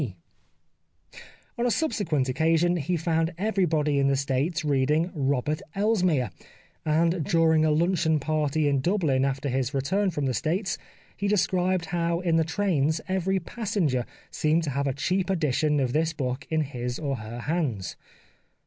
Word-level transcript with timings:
220 0.01 1.55
The 1.57 1.61
Life 1.61 1.61
of 1.61 1.61
Oscar 1.61 1.61
Wilde 1.61 1.61
On 1.61 1.65
a 1.67 1.77
subsequent 2.25 2.29
occasion 2.29 2.75
he 2.77 2.97
found 2.97 3.33
everybody 3.37 3.99
in 3.99 4.07
the 4.07 4.15
States 4.15 4.65
reading 4.65 5.11
*' 5.13 5.13
Robert 5.29 5.61
Elsmere," 5.75 6.31
and 6.83 7.23
dur 7.23 7.53
ing 7.53 7.65
a 7.65 7.69
luncheon 7.69 8.19
party 8.19 8.67
in 8.67 8.81
Dubhn 8.81 9.23
after 9.23 9.47
his 9.47 9.75
return 9.75 10.09
from 10.09 10.25
the 10.25 10.33
States 10.33 10.79
he 11.15 11.27
described 11.27 11.85
how 11.93 12.19
in 12.19 12.37
the 12.37 12.43
trains 12.43 12.99
every 13.07 13.39
passenger 13.39 14.07
seemed 14.31 14.63
to 14.63 14.71
have 14.71 14.87
a 14.87 14.93
cheap 14.93 15.29
edition 15.29 15.79
of 15.79 15.93
this 15.93 16.13
book 16.13 16.47
in 16.49 16.61
his 16.61 16.97
or 16.97 17.17
her 17.17 17.41
hands. 17.41 17.95